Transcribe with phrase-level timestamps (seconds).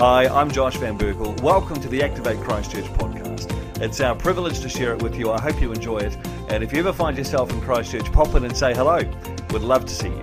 [0.00, 1.38] Hi, I'm Josh Van Berkel.
[1.42, 3.52] Welcome to the Activate Christchurch podcast.
[3.82, 5.30] It's our privilege to share it with you.
[5.30, 6.16] I hope you enjoy it.
[6.48, 9.00] And if you ever find yourself in Christchurch, pop in and say hello.
[9.50, 10.22] We'd love to see you.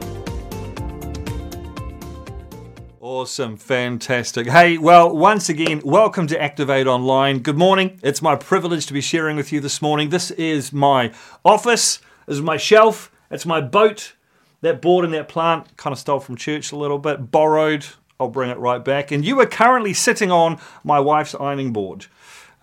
[3.00, 4.48] Awesome, fantastic.
[4.48, 7.38] Hey, well, once again, welcome to Activate Online.
[7.38, 8.00] Good morning.
[8.02, 10.10] It's my privilege to be sharing with you this morning.
[10.10, 11.14] This is my
[11.46, 14.16] office, this is my shelf, it's my boat.
[14.62, 17.86] That board and that plant kind of stole from church a little bit, borrowed.
[18.20, 19.12] I'll bring it right back.
[19.12, 22.08] And you are currently sitting on my wife's ironing board.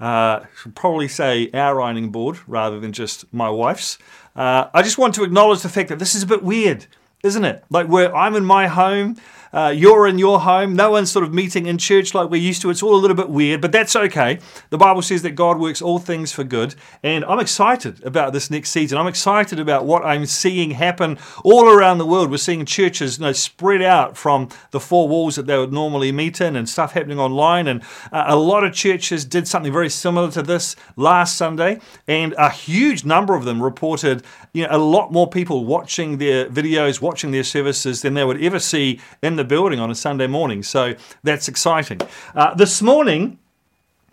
[0.00, 3.98] Uh, should probably say our ironing board rather than just my wife's.
[4.34, 6.86] Uh, I just want to acknowledge the fact that this is a bit weird,
[7.22, 7.64] isn't it?
[7.70, 9.16] Like where I'm in my home,
[9.54, 10.74] uh, you're in your home.
[10.74, 12.70] No one's sort of meeting in church like we're used to.
[12.70, 14.40] It's all a little bit weird, but that's okay.
[14.70, 16.74] The Bible says that God works all things for good.
[17.04, 18.98] And I'm excited about this next season.
[18.98, 22.32] I'm excited about what I'm seeing happen all around the world.
[22.32, 26.10] We're seeing churches you know, spread out from the four walls that they would normally
[26.10, 27.68] meet in and stuff happening online.
[27.68, 31.78] And uh, a lot of churches did something very similar to this last Sunday.
[32.08, 36.46] And a huge number of them reported you know, a lot more people watching their
[36.48, 39.94] videos, watching their services than they would ever see in the the building on a
[39.94, 40.62] Sunday morning.
[40.62, 42.00] So that's exciting.
[42.34, 43.38] Uh, this morning,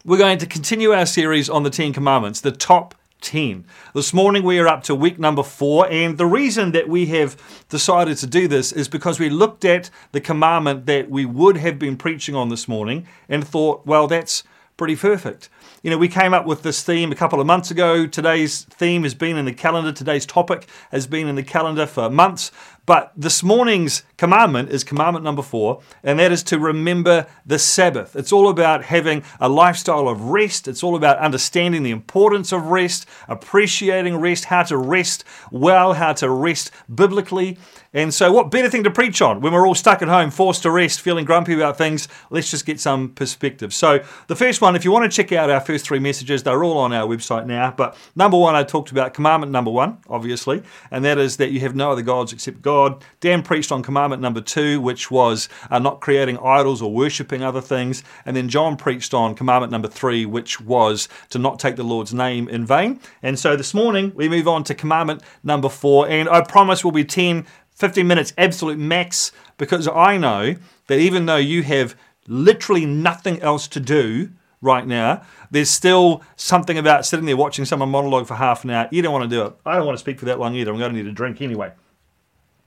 [0.04, 3.66] we're going to continue our series on the Ten Commandments, the top 10.
[3.94, 7.38] This morning we are up to week number four, and the reason that we have
[7.70, 11.80] decided to do this is because we looked at the commandment that we would have
[11.80, 14.44] been preaching on this morning and thought, well, that's
[14.76, 15.48] pretty perfect.
[15.84, 18.08] You know, we came up with this theme a couple of months ago.
[18.08, 22.09] Today's theme has been in the calendar, today's topic has been in the calendar for
[22.09, 22.52] months.
[22.86, 28.16] But this morning's commandment is commandment number four, and that is to remember the Sabbath.
[28.16, 30.68] It's all about having a lifestyle of rest.
[30.68, 36.14] It's all about understanding the importance of rest, appreciating rest, how to rest well, how
[36.14, 37.58] to rest biblically.
[37.94, 40.64] And so, what better thing to preach on when we're all stuck at home, forced
[40.64, 42.08] to rest, feeling grumpy about things?
[42.30, 43.74] Let's just get some perspective.
[43.74, 46.64] So, the first one, if you want to check out our first three messages, they're
[46.64, 47.74] all on our website now.
[47.76, 51.59] But number one, I talked about commandment number one, obviously, and that is that you
[51.59, 53.04] have no other gods except God.
[53.20, 57.59] Dan preached on commandment number two, which was uh, not creating idols or worshipping other
[57.59, 58.02] things.
[58.26, 62.14] And then John preached on commandment number three, which was to not take the Lord's
[62.14, 63.02] name in vain.
[63.22, 66.08] And so this morning, we move on to commandment number four.
[66.08, 67.46] And I promise we'll be 10
[67.76, 70.56] 15 minutes absolute max because I know
[70.88, 71.96] that even though you have
[72.28, 74.30] literally nothing else to do
[74.62, 78.88] right now, there's still something about sitting there watching someone monologue for half an hour.
[78.92, 79.54] You don't want to do it.
[79.66, 80.72] I don't want to speak for that long either.
[80.72, 81.72] I'm going to need a drink anyway.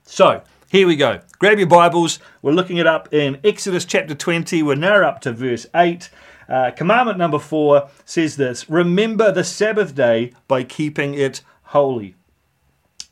[0.07, 1.21] So, here we go.
[1.39, 2.19] Grab your Bibles.
[2.43, 4.61] We're looking it up in Exodus chapter 20.
[4.61, 6.11] We're now up to verse 8.
[6.47, 12.13] Uh, commandment number 4 says this Remember the Sabbath day by keeping it holy.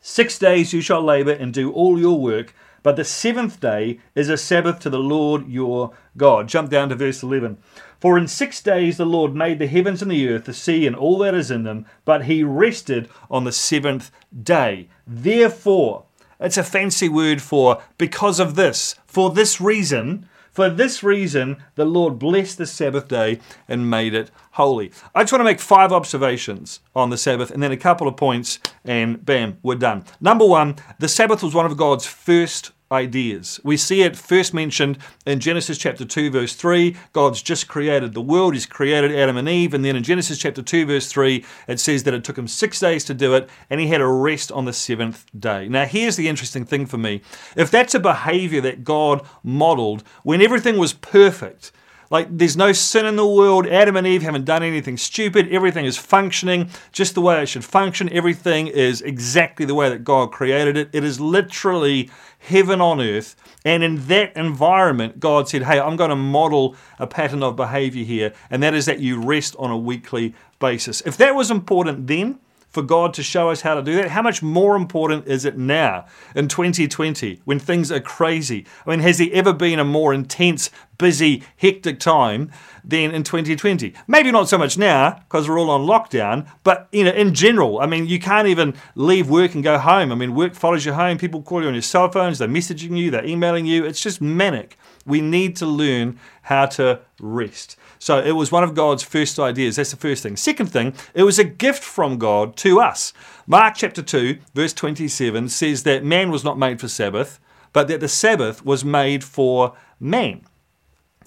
[0.01, 2.53] Six days you shall labor and do all your work,
[2.83, 6.47] but the seventh day is a Sabbath to the Lord your God.
[6.47, 7.57] Jump down to verse 11.
[7.99, 10.95] For in six days the Lord made the heavens and the earth, the sea, and
[10.95, 14.11] all that is in them, but he rested on the seventh
[14.43, 14.89] day.
[15.07, 16.05] Therefore,
[16.39, 21.85] it's a fancy word for because of this, for this reason, for this reason, the
[21.85, 24.91] Lord blessed the Sabbath day and made it holy.
[25.15, 28.15] I just want to make five observations on the Sabbath and then a couple of
[28.15, 30.05] points, and bam, we're done.
[30.21, 33.59] Number one, the Sabbath was one of God's first ideas.
[33.63, 36.95] We see it first mentioned in Genesis chapter 2, verse 3.
[37.11, 39.73] God's just created the world, He's created Adam and Eve.
[39.73, 42.79] And then in Genesis chapter 2, verse 3, it says that it took Him six
[42.79, 45.67] days to do it, and He had a rest on the seventh day.
[45.67, 47.21] Now, here's the interesting thing for me
[47.55, 51.71] if that's a behavior that God modeled when everything was perfect,
[52.13, 53.65] like, there's no sin in the world.
[53.65, 55.51] Adam and Eve haven't done anything stupid.
[55.51, 58.07] Everything is functioning just the way it should function.
[58.13, 60.91] Everything is exactly the way that God created it.
[60.93, 63.35] It is literally heaven on earth.
[63.65, 68.05] And in that environment, God said, Hey, I'm going to model a pattern of behavior
[68.05, 71.01] here, and that is that you rest on a weekly basis.
[71.07, 72.37] If that was important then,
[72.73, 74.09] for God to show us how to do that?
[74.09, 78.65] How much more important is it now in 2020 when things are crazy?
[78.85, 82.51] I mean, has there ever been a more intense, busy, hectic time
[82.83, 83.93] than in 2020?
[84.07, 87.79] Maybe not so much now because we're all on lockdown, but you know, in general,
[87.79, 90.11] I mean, you can't even leave work and go home.
[90.11, 91.17] I mean, work follows you home.
[91.17, 93.85] People call you on your cell phones, they're messaging you, they're emailing you.
[93.85, 94.77] It's just manic.
[95.05, 97.77] We need to learn how to rest.
[97.99, 99.77] So it was one of God's first ideas.
[99.77, 100.35] That's the first thing.
[100.35, 103.13] Second thing, it was a gift from God to us.
[103.47, 107.39] Mark chapter 2, verse 27 says that man was not made for Sabbath,
[107.71, 110.45] but that the Sabbath was made for man.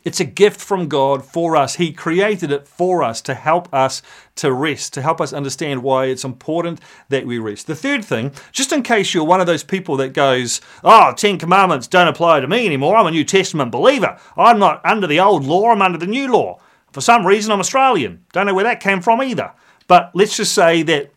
[0.06, 1.74] It's a gift from God for us.
[1.74, 4.02] He created it for us to help us
[4.36, 7.66] to rest, to help us understand why it's important that we rest.
[7.66, 11.38] The third thing, just in case you're one of those people that goes, Oh, Ten
[11.38, 12.94] Commandments don't apply to me anymore.
[12.94, 14.16] I'm a New Testament believer.
[14.36, 16.60] I'm not under the old law, I'm under the new law.
[16.92, 18.24] For some reason, I'm Australian.
[18.32, 19.50] Don't know where that came from either.
[19.88, 21.10] But let's just say that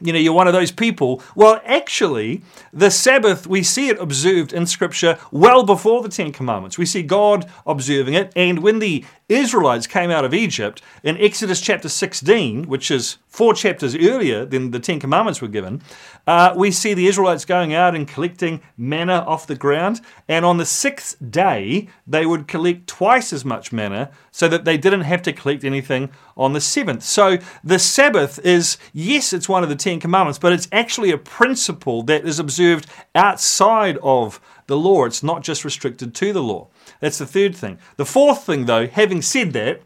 [0.00, 1.22] you know, you're one of those people.
[1.34, 2.42] Well, actually,
[2.72, 6.78] the Sabbath, we see it observed in Scripture well before the Ten Commandments.
[6.78, 8.32] We see God observing it.
[8.34, 13.54] And when the Israelites came out of Egypt in Exodus chapter 16, which is four
[13.54, 15.80] chapters earlier than the Ten Commandments were given,
[16.26, 20.00] uh, we see the Israelites going out and collecting manna off the ground.
[20.28, 24.76] And on the sixth day, they would collect twice as much manna so that they
[24.76, 27.04] didn't have to collect anything on the seventh.
[27.04, 31.18] So the Sabbath is, yes, it's one of the Ten Commandments, but it's actually a
[31.18, 35.04] principle that is observed outside of the law.
[35.04, 36.68] It's not just restricted to the law.
[37.00, 37.78] That's the third thing.
[37.96, 39.82] The fourth thing, though, having said that,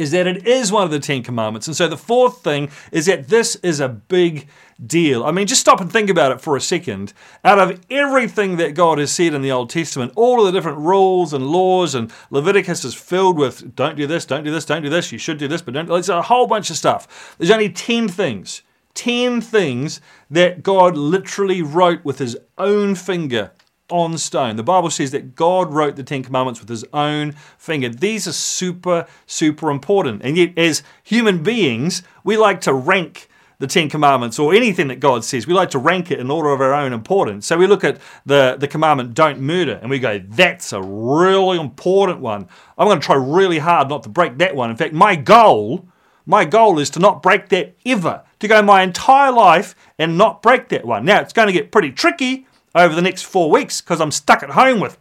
[0.00, 1.66] is that it is one of the Ten Commandments.
[1.66, 4.48] And so the fourth thing is that this is a big
[4.84, 5.24] deal.
[5.24, 7.12] I mean, just stop and think about it for a second.
[7.44, 10.78] Out of everything that God has said in the Old Testament, all of the different
[10.78, 14.82] rules and laws, and Leviticus is filled with don't do this, don't do this, don't
[14.82, 15.90] do this, you should do this, but don't.
[15.90, 17.36] It's a whole bunch of stuff.
[17.36, 18.62] There's only 10 things.
[18.94, 20.00] 10 things
[20.30, 23.52] that God literally wrote with his own finger
[23.90, 24.56] on stone.
[24.56, 27.88] The Bible says that God wrote the Ten Commandments with his own finger.
[27.88, 30.22] These are super, super important.
[30.22, 33.28] And yet, as human beings, we like to rank
[33.60, 35.46] the Ten Commandments or anything that God says.
[35.46, 37.46] We like to rank it in order of our own importance.
[37.46, 41.58] So we look at the, the commandment, don't murder, and we go, that's a really
[41.58, 42.48] important one.
[42.78, 44.70] I'm going to try really hard not to break that one.
[44.70, 45.86] In fact, my goal,
[46.24, 50.40] my goal is to not break that ever, to go my entire life and not
[50.40, 51.04] break that one.
[51.04, 54.42] Now, it's going to get pretty tricky over the next four weeks because I'm stuck
[54.42, 54.98] at home with.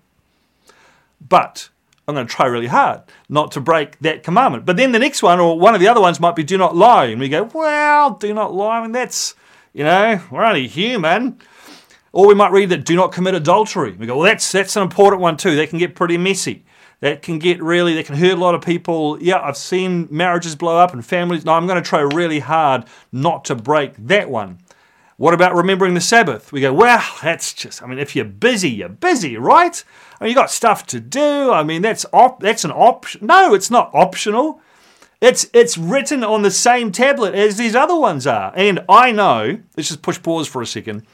[1.27, 1.69] But
[2.07, 4.65] I'm going to try really hard not to break that commandment.
[4.65, 6.75] But then the next one, or one of the other ones, might be do not
[6.75, 7.05] lie.
[7.05, 8.81] And we go, well, do not lie.
[8.81, 9.35] Mean, that's,
[9.73, 11.39] you know, we're only human.
[12.11, 13.91] Or we might read that do not commit adultery.
[13.91, 15.55] We go, well, that's, that's an important one too.
[15.55, 16.65] That can get pretty messy.
[17.01, 19.21] That can get really, that can hurt a lot of people.
[19.21, 21.45] Yeah, I've seen marriages blow up and families.
[21.45, 24.57] No, I'm going to try really hard not to break that one.
[25.19, 26.53] What about remembering the Sabbath?
[26.53, 29.83] We go, well, that's just, I mean, if you're busy, you're busy, right?
[30.17, 31.51] I mean, you got stuff to do.
[31.51, 33.27] I mean, that's op- that's an option.
[33.27, 34.61] No, it's not optional.
[35.19, 38.53] It's it's written on the same tablet as these other ones are.
[38.55, 41.05] And I know, let's just push pause for a second.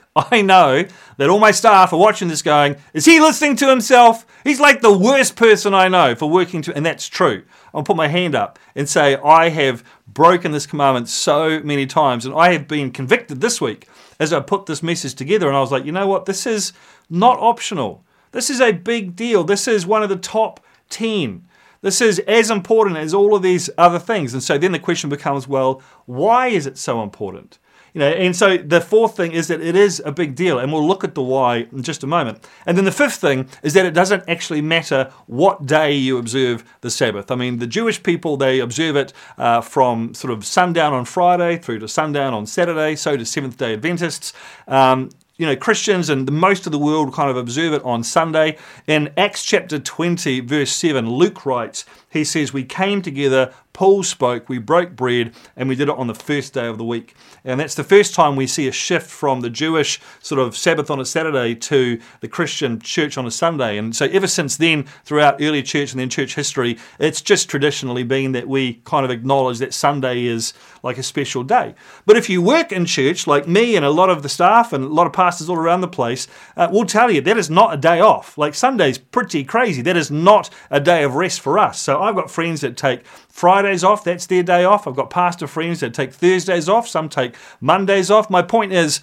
[0.16, 0.84] I know
[1.16, 4.26] that all my staff are watching this going, is he listening to himself?
[4.44, 7.44] He's like the worst person I know for working to, and that's true.
[7.74, 12.26] I'll put my hand up and say, I have broken this commandment so many times,
[12.26, 13.88] and I have been convicted this week
[14.20, 15.48] as I put this message together.
[15.48, 16.26] And I was like, you know what?
[16.26, 16.72] This is
[17.08, 18.04] not optional.
[18.32, 19.44] This is a big deal.
[19.44, 20.60] This is one of the top
[20.90, 21.46] 10.
[21.80, 24.32] This is as important as all of these other things.
[24.32, 27.58] And so then the question becomes well, why is it so important?
[27.94, 30.72] You know, and so the fourth thing is that it is a big deal, and
[30.72, 32.46] we'll look at the why in just a moment.
[32.64, 36.64] And then the fifth thing is that it doesn't actually matter what day you observe
[36.80, 37.30] the Sabbath.
[37.30, 41.58] I mean, the Jewish people they observe it uh, from sort of sundown on Friday
[41.58, 42.96] through to sundown on Saturday.
[42.96, 44.32] So do Seventh Day Adventists.
[44.66, 48.56] Um, you know, Christians and most of the world kind of observe it on Sunday.
[48.86, 54.48] In Acts chapter 20, verse 7, Luke writes, he says, We came together, Paul spoke,
[54.48, 57.14] we broke bread, and we did it on the first day of the week.
[57.42, 60.90] And that's the first time we see a shift from the Jewish sort of Sabbath
[60.90, 63.78] on a Saturday to the Christian church on a Sunday.
[63.78, 68.02] And so ever since then, throughout early church and then church history, it's just traditionally
[68.02, 71.74] been that we kind of acknowledge that Sunday is like a special day.
[72.04, 74.84] But if you work in church, like me and a lot of the staff and
[74.84, 77.72] a lot of pastors all around the place, uh, will tell you that is not
[77.72, 78.36] a day off.
[78.36, 79.80] Like Sunday's pretty crazy.
[79.80, 81.80] That is not a day of rest for us.
[81.80, 84.86] So I've got friends that take Fridays off, that's their day off.
[84.86, 88.28] I've got pastor friends that take Thursdays off, some take Mondays off.
[88.28, 89.00] My point is,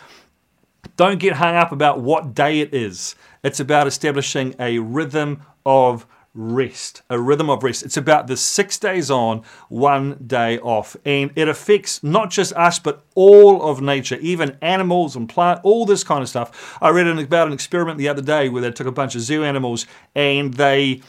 [0.95, 3.15] don't get hung up about what day it is.
[3.43, 7.83] It's about establishing a rhythm of rest, a rhythm of rest.
[7.83, 10.95] It's about the six days on, one day off.
[11.05, 15.85] And it affects not just us, but all of nature, even animals and plant, all
[15.85, 16.77] this kind of stuff.
[16.81, 19.43] I read about an experiment the other day where they took a bunch of zoo
[19.43, 21.01] animals and they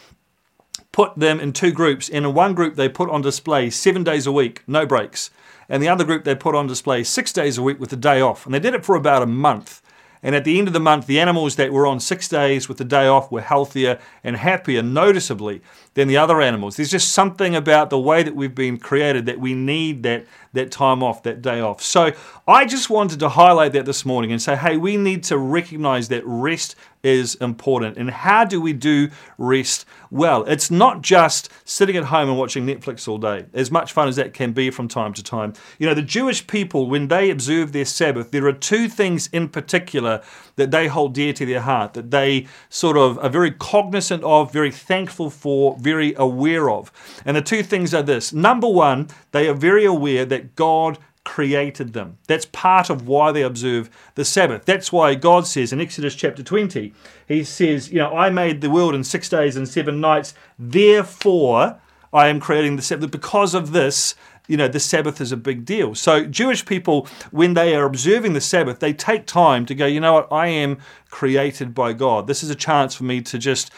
[0.93, 2.09] put them in two groups.
[2.09, 5.31] In one group, they put on display seven days a week, no breaks.
[5.69, 8.21] And the other group, they put on display six days a week with a day
[8.21, 8.45] off.
[8.45, 9.81] And they did it for about a month.
[10.23, 12.77] And at the end of the month, the animals that were on six days with
[12.77, 15.63] the day off were healthier and happier noticeably
[15.95, 16.77] than the other animals.
[16.77, 20.71] There's just something about the way that we've been created that we need that, that
[20.71, 21.81] time off, that day off.
[21.83, 22.13] So
[22.47, 26.09] I just wanted to highlight that this morning and say, hey, we need to recognize
[26.09, 27.97] that rest is important.
[27.97, 30.45] And how do we do rest well?
[30.45, 34.17] It's not just sitting at home and watching Netflix all day, as much fun as
[34.17, 35.55] that can be from time to time.
[35.79, 39.49] You know, the Jewish people, when they observe their Sabbath, there are two things in
[39.49, 40.23] particular
[40.57, 44.53] that they hold dear to their heart, that they sort of are very cognizant of,
[44.53, 46.93] very thankful for, very aware of.
[47.25, 51.93] And the two things are this number one, they are very aware that God created
[51.93, 52.19] them.
[52.27, 54.65] That's part of why they observe the Sabbath.
[54.65, 56.95] That's why God says in Exodus chapter 20,
[57.29, 61.81] He says, You know, I made the world in six days and seven nights, therefore
[62.13, 63.11] I am creating the Sabbath.
[63.11, 64.15] Because of this,
[64.49, 65.95] you know, the Sabbath is a big deal.
[65.95, 70.01] So, Jewish people, when they are observing the Sabbath, they take time to go, you
[70.01, 70.79] know what, I am
[71.09, 72.27] created by God.
[72.27, 73.71] This is a chance for me to just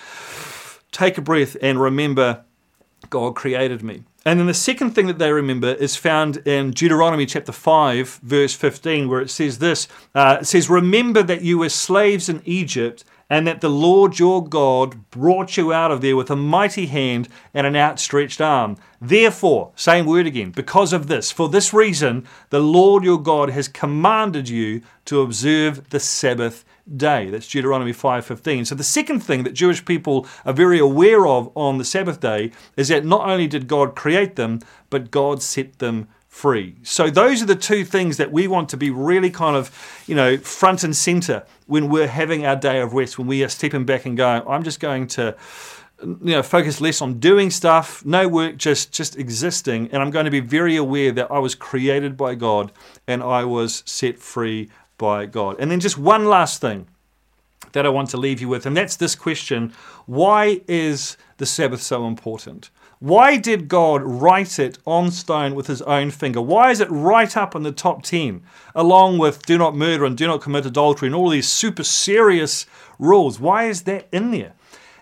[0.92, 2.45] take a breath and remember
[3.11, 4.04] God created me.
[4.24, 8.54] And then the second thing that they remember is found in Deuteronomy chapter 5, verse
[8.54, 13.04] 15, where it says this uh, It says, Remember that you were slaves in Egypt,
[13.28, 17.28] and that the Lord your God brought you out of there with a mighty hand
[17.54, 18.76] and an outstretched arm.
[19.00, 23.66] Therefore, same word again, because of this, for this reason, the Lord your God has
[23.66, 26.64] commanded you to observe the Sabbath
[26.96, 27.30] day.
[27.30, 28.64] That's Deuteronomy 5:15.
[28.64, 32.52] So the second thing that Jewish people are very aware of on the Sabbath day
[32.76, 34.60] is that not only did God create them,
[34.90, 36.76] but God set them free.
[36.82, 39.70] So those are the two things that we want to be really kind of,
[40.06, 43.48] you know, front and center when we're having our day of rest, when we are
[43.48, 45.36] stepping back and going, I'm just going to
[46.02, 50.24] you know focus less on doing stuff no work just just existing and i'm going
[50.24, 52.72] to be very aware that i was created by god
[53.06, 54.68] and i was set free
[55.02, 55.56] by God.
[55.59, 56.87] And then just one last thing
[57.73, 59.73] that I want to leave you with, and that's this question
[60.06, 62.71] why is the Sabbath so important?
[63.00, 66.40] Why did God write it on stone with his own finger?
[66.40, 68.42] Why is it right up in the top 10,
[68.76, 72.64] along with do not murder and do not commit adultery and all these super serious
[73.00, 73.40] rules?
[73.40, 74.52] Why is that in there?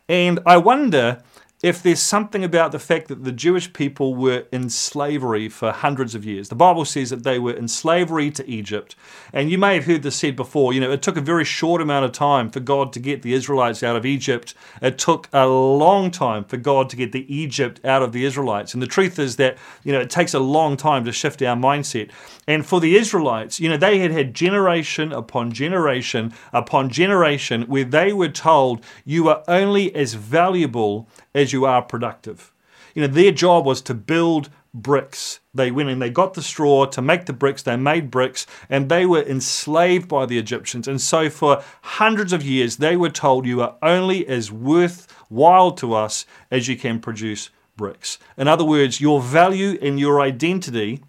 [0.09, 1.23] And I wonder
[1.63, 6.15] if there's something about the fact that the Jewish people were in slavery for hundreds
[6.15, 6.49] of years.
[6.49, 8.97] The Bible says that they were in slavery to Egypt.
[9.33, 11.83] And you may have heard this said before, you know, it took a very short
[11.83, 14.55] amount of time for God to get the Israelites out of Egypt.
[14.81, 18.73] It took a long time for God to get the Egypt out of the Israelites.
[18.73, 21.57] And the truth is that, you know, it takes a long time to shift our
[21.57, 22.11] mindset.
[22.49, 27.85] And for the Israelites, you know, they had had generation upon generation upon generation where
[27.85, 32.53] they were told, you are only as valuable as you are productive.
[32.95, 35.41] You know, their job was to build bricks.
[35.55, 38.89] They went and they got the straw to make the bricks, they made bricks, and
[38.89, 40.87] they were enslaved by the Egyptians.
[40.87, 45.95] And so, for hundreds of years, they were told you are only as worthwhile to
[45.95, 48.19] us as you can produce bricks.
[48.37, 51.03] In other words, your value and your identity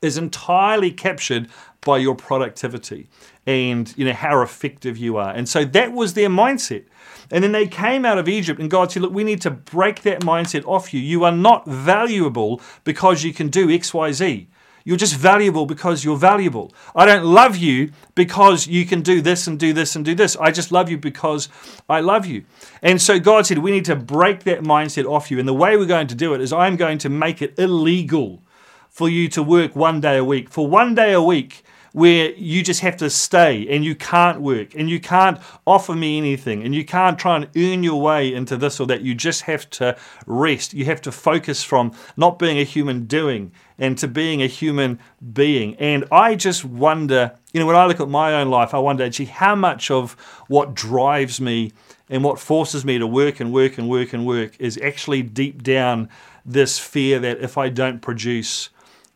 [0.00, 1.48] is entirely captured
[1.82, 3.08] by your productivity
[3.46, 5.32] and you know how effective you are.
[5.32, 6.84] And so that was their mindset.
[7.30, 10.02] And then they came out of Egypt, and God said, Look, we need to break
[10.02, 11.00] that mindset off you.
[11.00, 14.48] You are not valuable because you can do X, Y, Z.
[14.82, 16.72] You're just valuable because you're valuable.
[16.96, 20.36] I don't love you because you can do this and do this and do this.
[20.36, 21.48] I just love you because
[21.88, 22.44] I love you.
[22.82, 25.38] And so God said, We need to break that mindset off you.
[25.38, 28.42] And the way we're going to do it is I'm going to make it illegal
[28.88, 30.50] for you to work one day a week.
[30.50, 34.74] For one day a week, where you just have to stay and you can't work
[34.74, 38.56] and you can't offer me anything and you can't try and earn your way into
[38.56, 39.02] this or that.
[39.02, 40.72] You just have to rest.
[40.72, 45.00] You have to focus from not being a human doing and to being a human
[45.32, 45.74] being.
[45.76, 49.04] And I just wonder, you know, when I look at my own life, I wonder
[49.04, 50.12] actually how much of
[50.48, 51.72] what drives me
[52.08, 55.62] and what forces me to work and work and work and work is actually deep
[55.62, 56.08] down
[56.44, 58.70] this fear that if I don't produce,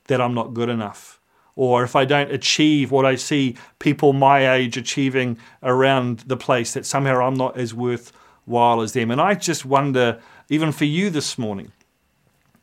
[0.06, 1.13] that I'm not good enough
[1.56, 6.74] or if I don't achieve what I see people my age achieving around the place,
[6.74, 9.10] that somehow I'm not as worthwhile as them.
[9.10, 11.72] And I just wonder, even for you this morning,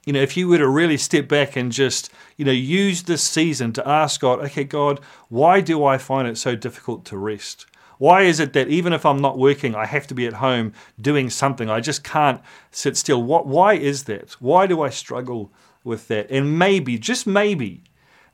[0.06, 3.24] you know, if you were to really step back and just, you know, use this
[3.24, 7.68] season to ask God, okay, God, why do I find it so difficult to rest?
[8.00, 10.74] Why is it that even if I'm not working, I have to be at home
[11.00, 11.70] doing something?
[11.70, 13.22] I just can't sit still.
[13.22, 14.32] What, why is that?
[14.40, 16.32] Why do I struggle with that?
[16.32, 17.84] And maybe, just maybe,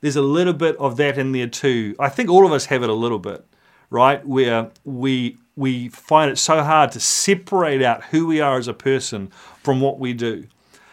[0.00, 1.94] there's a little bit of that in there too.
[1.98, 3.44] I think all of us have it a little bit,
[3.90, 4.24] right?
[4.26, 8.74] Where we we find it so hard to separate out who we are as a
[8.74, 9.28] person
[9.62, 10.44] from what we do,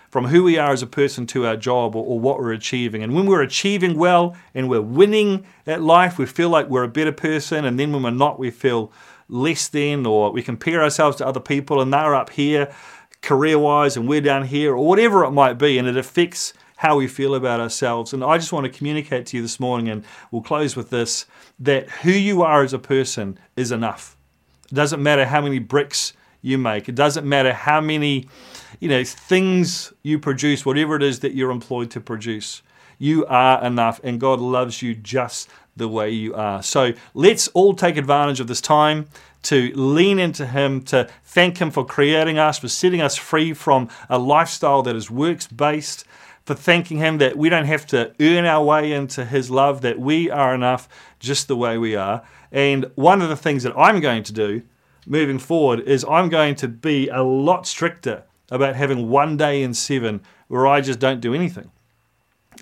[0.10, 3.04] from who we are as a person to our job or, or what we're achieving.
[3.04, 6.88] And when we're achieving well and we're winning at life, we feel like we're a
[6.88, 7.64] better person.
[7.64, 8.92] And then when we're not, we feel
[9.30, 12.74] less than, or we compare ourselves to other people and they're up here
[13.26, 15.78] career wise and we're down here, or whatever it might be.
[15.78, 18.13] And it affects how we feel about ourselves.
[18.13, 21.25] And I just want to communicate to you this morning, and we'll close with this
[21.60, 24.17] that who you are as a person is enough.
[24.72, 26.89] It doesn't matter how many bricks you make.
[26.89, 28.27] It doesn't matter how many,
[28.79, 32.62] you know, things you produce, whatever it is that you're employed to produce.
[32.98, 36.63] You are enough, and God loves you just the way you are.
[36.63, 39.08] So let's all take advantage of this time
[39.44, 43.89] to lean into Him, to thank Him for creating us, for setting us free from
[44.10, 46.05] a lifestyle that is works based,
[46.46, 50.00] for thanking Him that we don't have to earn our way into His love, that
[50.00, 50.88] we are enough
[51.20, 52.24] just the way we are.
[52.52, 54.62] And one of the things that I'm going to do
[55.06, 59.74] moving forward is I'm going to be a lot stricter about having one day in
[59.74, 61.72] seven where I just don't do anything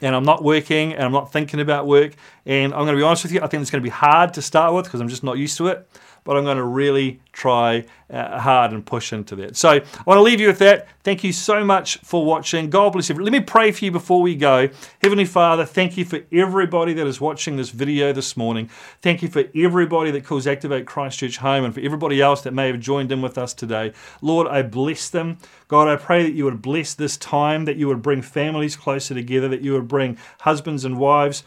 [0.01, 2.15] and I'm not working and I'm not thinking about work.
[2.45, 4.33] And I'm going to be honest with you, I think it's going to be hard
[4.33, 5.87] to start with because I'm just not used to it
[6.23, 9.55] but I'm going to really try uh, hard and push into that.
[9.55, 10.87] So I want to leave you with that.
[11.03, 12.69] Thank you so much for watching.
[12.69, 13.15] God bless you.
[13.15, 14.69] Let me pray for you before we go.
[15.01, 18.69] Heavenly Father, thank you for everybody that is watching this video this morning.
[19.01, 22.67] Thank you for everybody that calls Activate Christchurch home and for everybody else that may
[22.67, 23.93] have joined in with us today.
[24.21, 25.39] Lord, I bless them.
[25.67, 29.13] God, I pray that you would bless this time, that you would bring families closer
[29.13, 31.43] together, that you would bring husbands and wives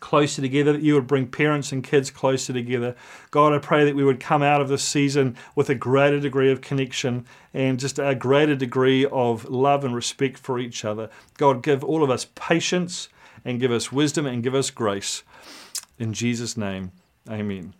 [0.00, 2.96] closer together, that you would bring parents and kids closer together.
[3.30, 6.50] God, I pray that we would come out of this season with a greater degree
[6.50, 11.08] of connection and just a greater degree of love and respect for each other.
[11.38, 13.08] God, give all of us patience
[13.44, 15.22] and give us wisdom and give us grace.
[15.98, 16.92] In Jesus' name,
[17.30, 17.76] amen.